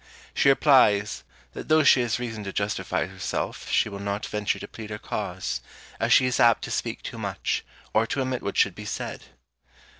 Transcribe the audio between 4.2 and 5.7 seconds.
venture to plead her cause,